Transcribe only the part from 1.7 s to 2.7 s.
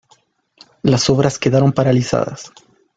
paralizadas.